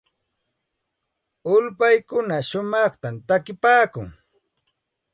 [1.53, 4.07] Ulpaykuna shumaqta takipaakun.